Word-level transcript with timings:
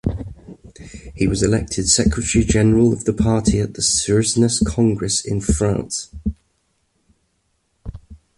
He 1.13 1.27
was 1.27 1.43
elected 1.43 1.87
Secretary 1.87 2.43
General 2.43 2.91
of 2.91 3.03
the 3.05 3.13
Party 3.13 3.59
at 3.59 3.75
the 3.75 3.83
Suresnes 3.83 4.59
Congress, 4.65 5.23
in 5.23 5.39
France. 5.41 6.11